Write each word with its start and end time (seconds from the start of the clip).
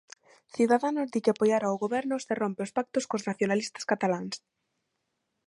Ciudadanos 0.55 1.07
di 1.13 1.19
que 1.23 1.31
apoiará 1.33 1.67
o 1.71 1.81
Goberno 1.83 2.15
se 2.25 2.33
rompe 2.41 2.61
os 2.65 2.73
pactos 2.77 3.07
cos 3.09 3.25
nacionalistas 3.29 3.87
cataláns. 3.91 4.35